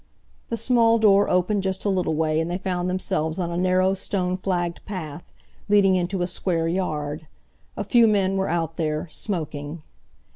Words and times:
The 0.49 0.57
small 0.57 0.97
door 0.97 1.29
opened 1.29 1.61
just 1.61 1.85
a 1.85 1.89
little 1.89 2.15
way, 2.15 2.39
and 2.39 2.49
they 2.49 2.57
found 2.57 2.89
themselves 2.89 3.37
on 3.37 3.51
a 3.51 3.55
narrow 3.55 3.93
stone 3.93 4.35
flagged 4.35 4.83
path, 4.87 5.21
leading 5.69 5.95
into 5.95 6.23
a 6.23 6.25
square 6.27 6.67
yard. 6.67 7.27
A 7.77 7.83
few 7.83 8.07
men 8.07 8.35
were 8.35 8.49
out 8.49 8.77
there, 8.77 9.07
smoking. 9.11 9.83